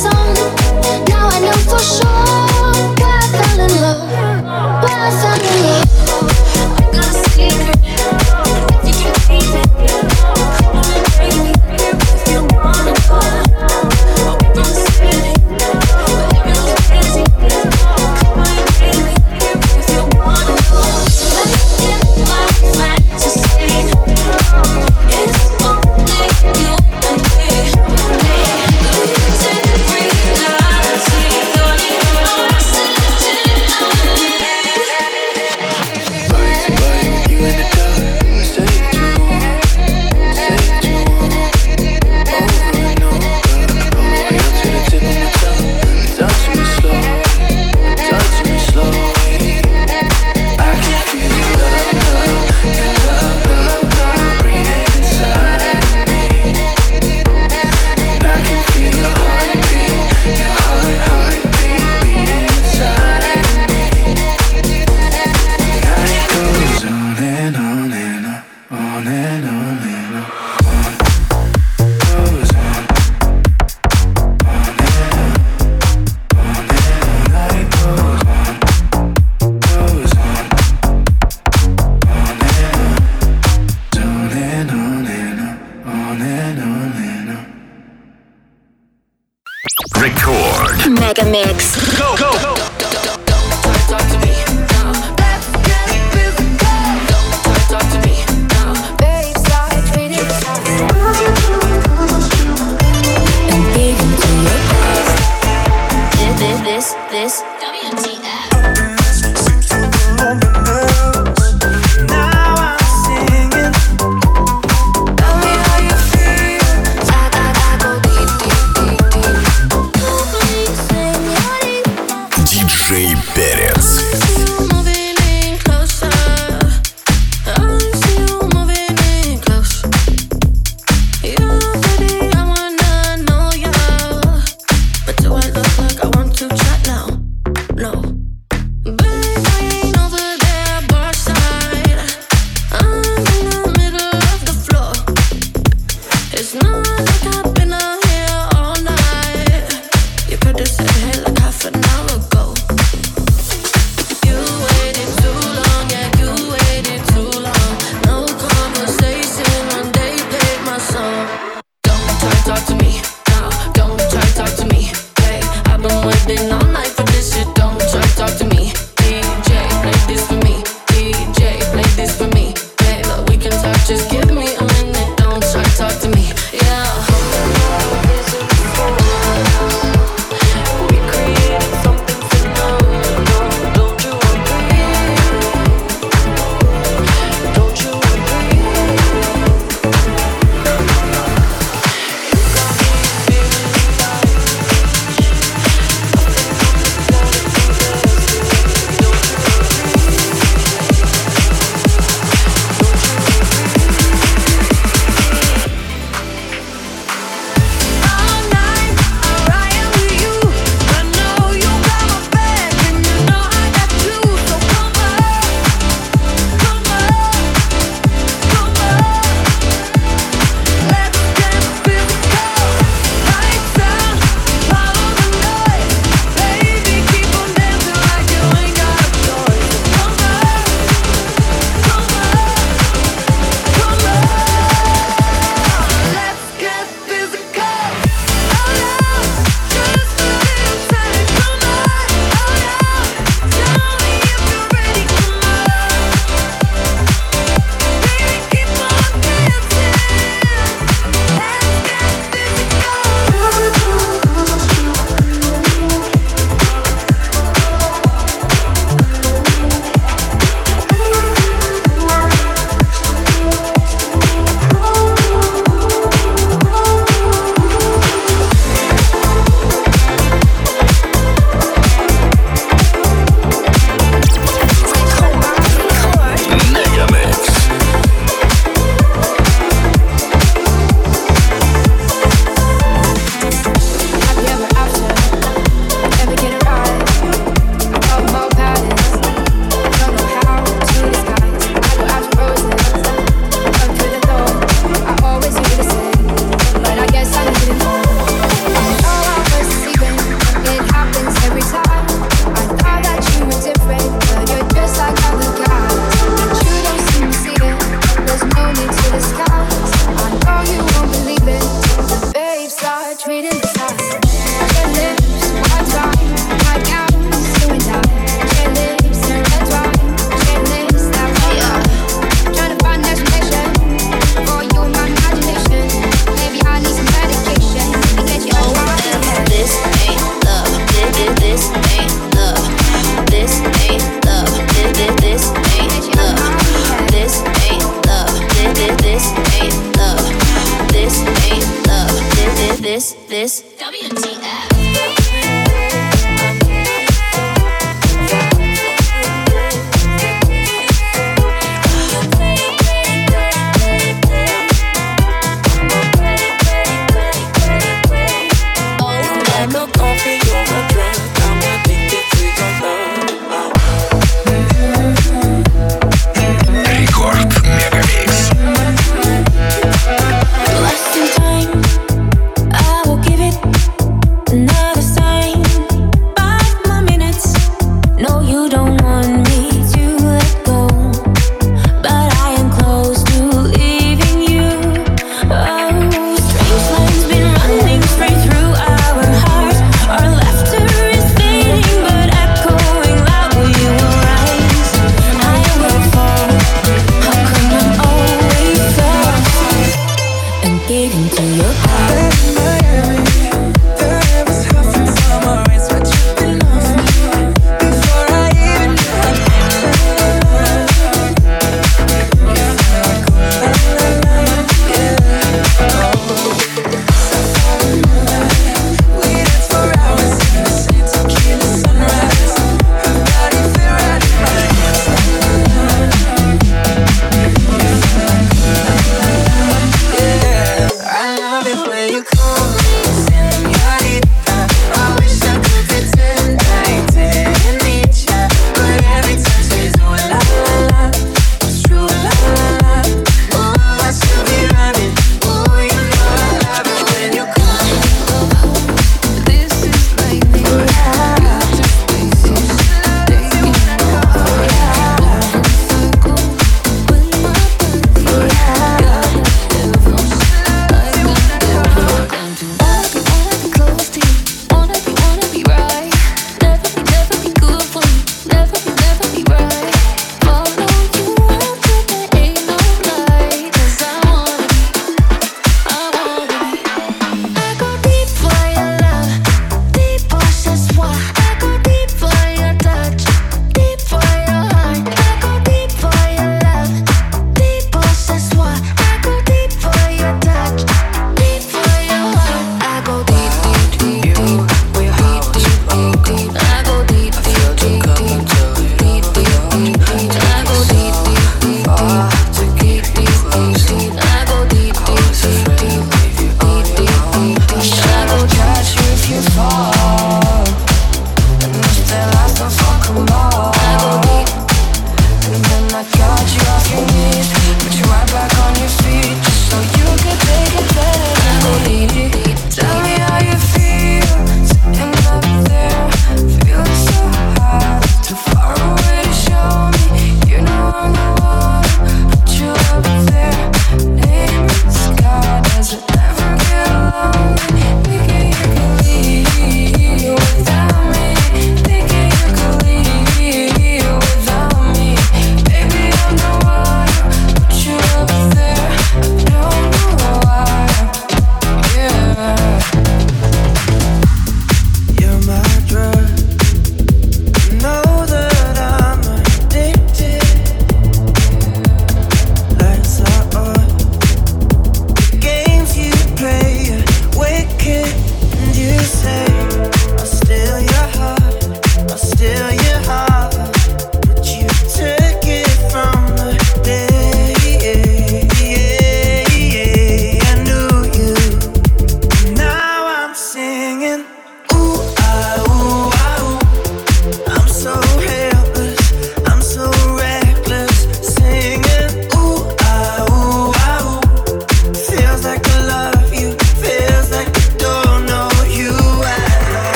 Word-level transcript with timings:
song. 0.00 0.34
Now 1.08 1.28
I 1.28 1.40
know 1.44 1.58
for 1.68 1.78
sure 1.78 2.08
I 3.04 3.28
fell 3.36 3.60
in 3.60 3.72
love. 3.82 4.29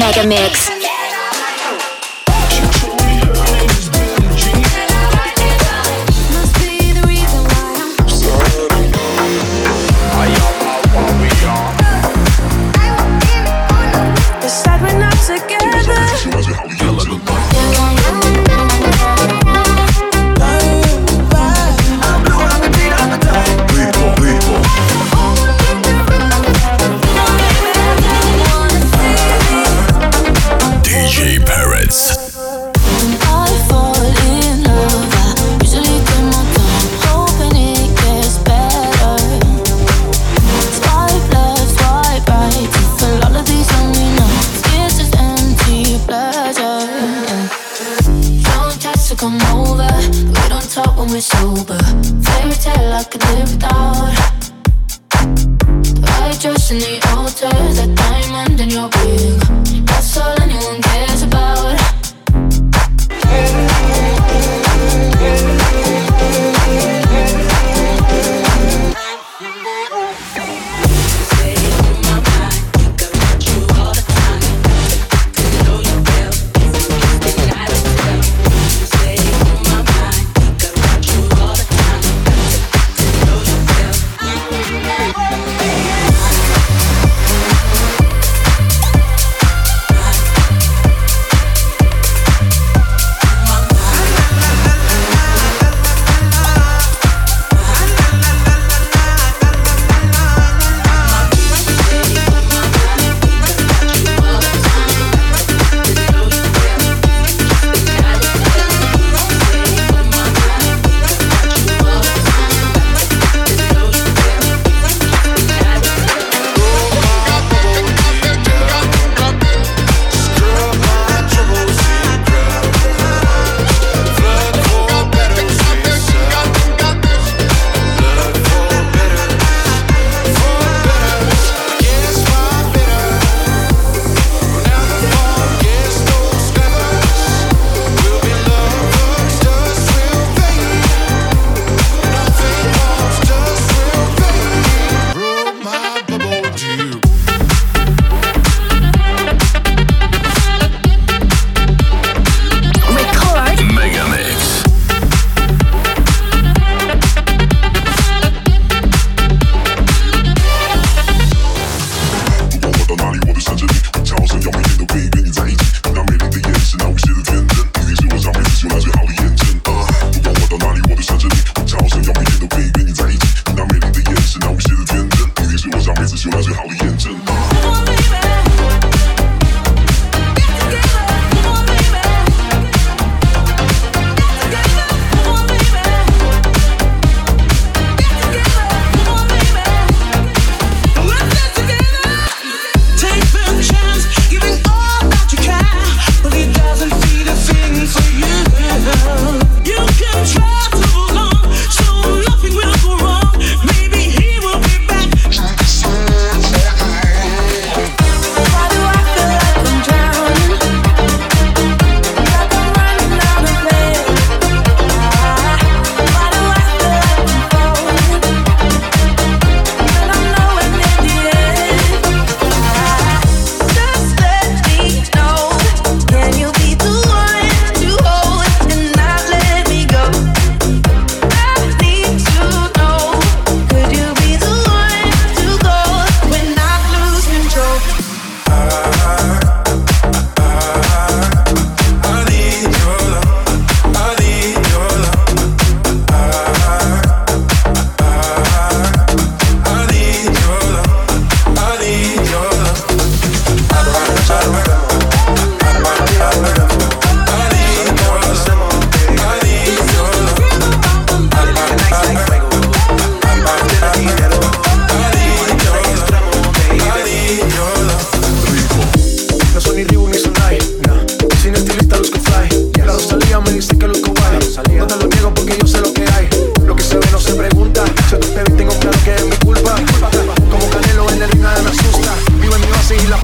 Mega 0.00 0.24
Mix. 0.24 0.79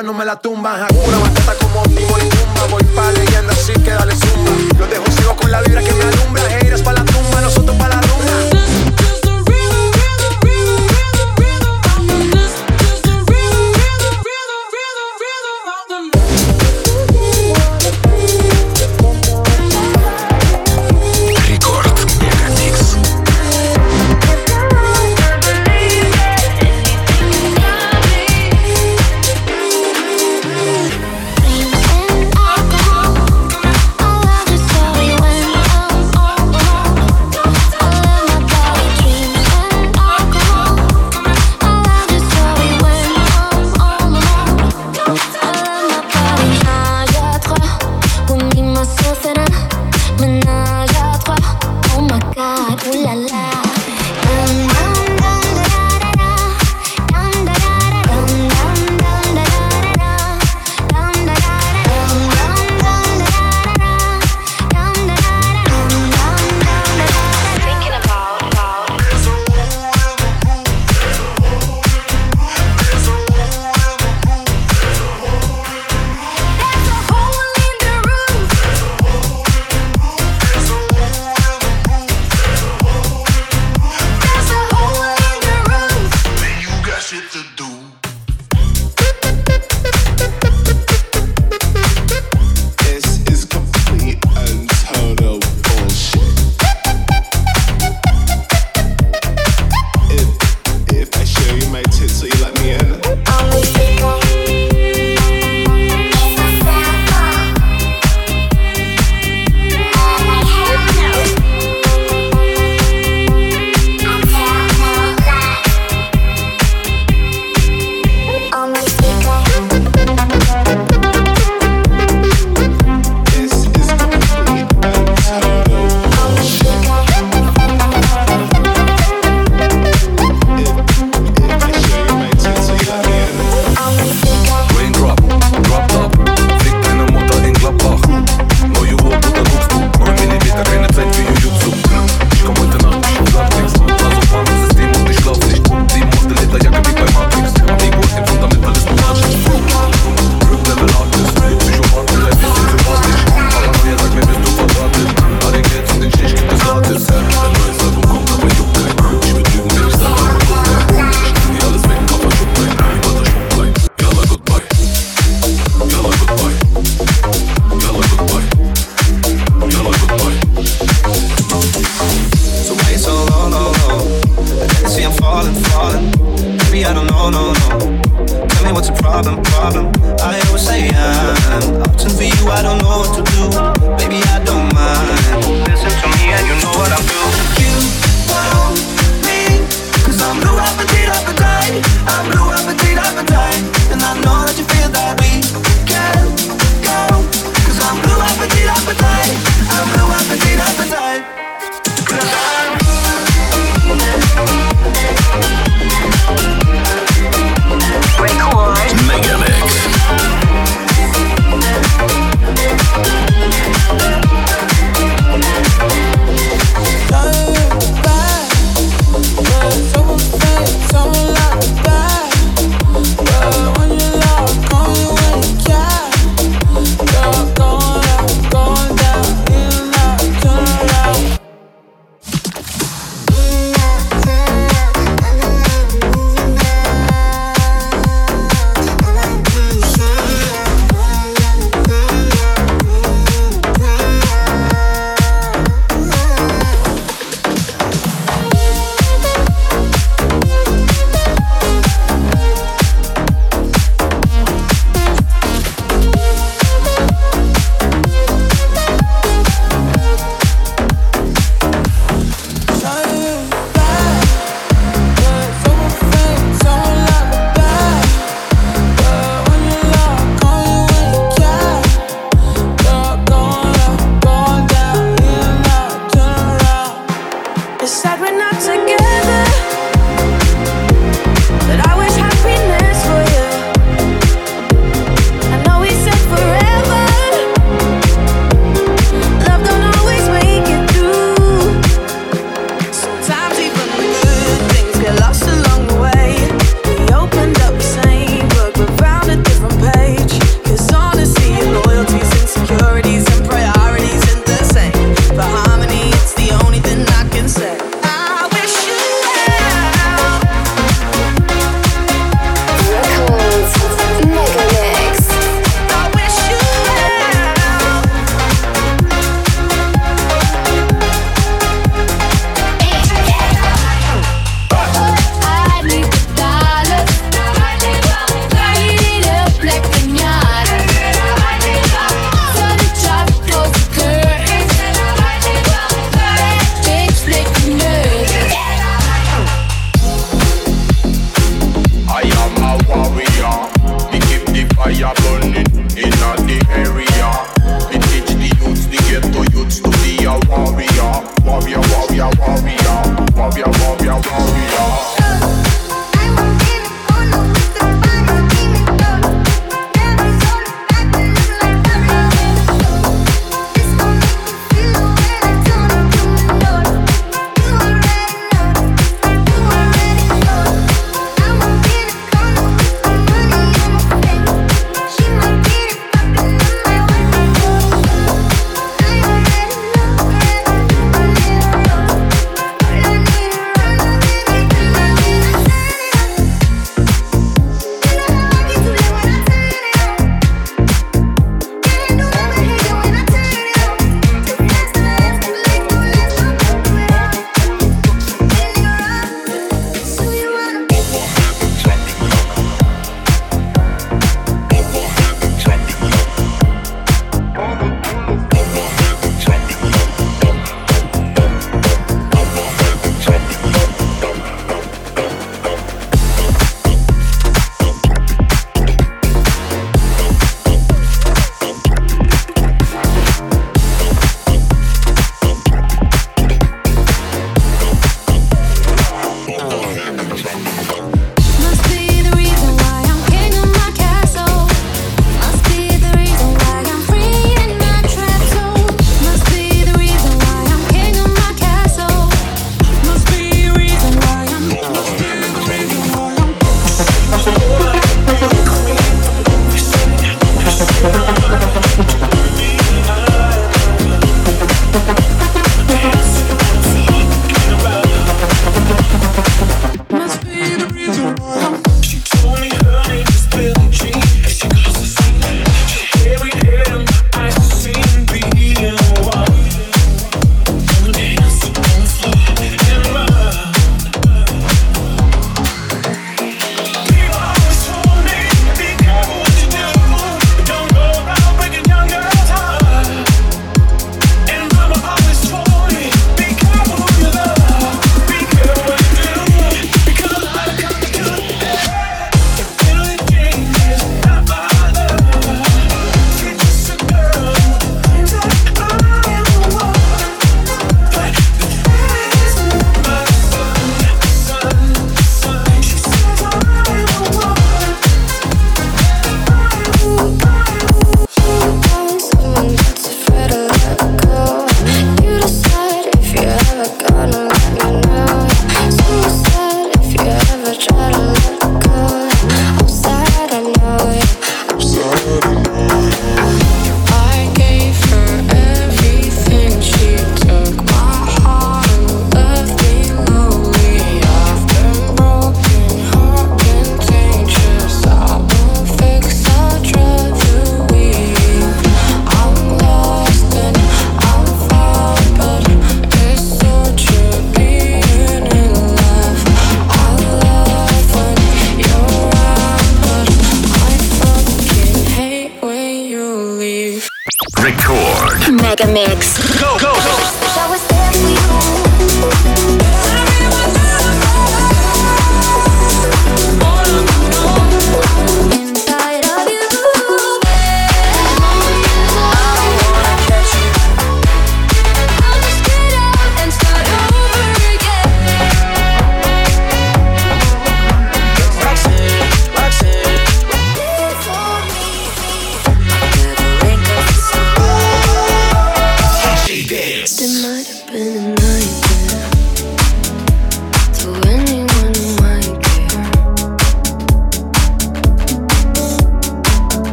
No 0.00 0.14
me 0.14 0.24
la 0.24 0.36
tumban. 0.36 0.80
Hakuna 0.82 1.18
Matata 1.18 1.54
como 1.60 1.82
Timor 1.82 2.20
y 2.24 2.28
Tumba. 2.28 2.66
Voy 2.70 2.82
pa' 2.94 3.12
leyenda, 3.12 3.52
así 3.52 3.72
que 3.74 3.90
dale 3.90 4.14
zumba. 4.16 4.50
Los 4.78 4.88
dejo 4.88 5.04
ciego 5.10 5.36
con 5.36 5.50
la 5.50 5.60
vibra 5.60 5.82
que 5.82 5.92
me 5.92 6.04
alumbra. 6.04 6.58
Heiras 6.58 6.80
pa' 6.80 6.94
la 6.94 7.04
tumba, 7.04 7.40
nosotros 7.42 7.76
pa' 7.76 7.88
la 7.88 8.00
rumba. 8.00 8.71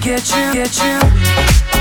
Daddy's 0.00 1.73